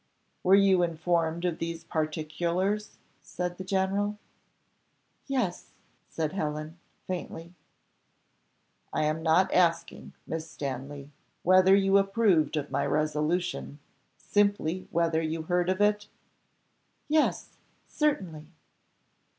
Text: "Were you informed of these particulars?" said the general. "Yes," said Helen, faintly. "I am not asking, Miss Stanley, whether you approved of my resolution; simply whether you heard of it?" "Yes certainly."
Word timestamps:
"Were 0.41 0.55
you 0.55 0.81
informed 0.81 1.45
of 1.45 1.59
these 1.59 1.83
particulars?" 1.83 2.97
said 3.21 3.59
the 3.59 3.63
general. 3.63 4.17
"Yes," 5.27 5.73
said 6.09 6.31
Helen, 6.33 6.79
faintly. 7.05 7.53
"I 8.91 9.03
am 9.03 9.21
not 9.21 9.53
asking, 9.53 10.13
Miss 10.25 10.49
Stanley, 10.49 11.11
whether 11.43 11.75
you 11.75 11.99
approved 11.99 12.57
of 12.57 12.71
my 12.71 12.83
resolution; 12.87 13.77
simply 14.17 14.87
whether 14.89 15.21
you 15.21 15.43
heard 15.43 15.69
of 15.69 15.79
it?" 15.81 16.07
"Yes 17.07 17.49
certainly." 17.87 18.47